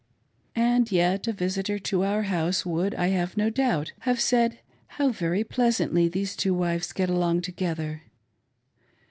[0.55, 4.57] And yet a visitor to our house would, I have no doubt, have said,
[4.97, 8.01] How very pleas antly those two wives get along together.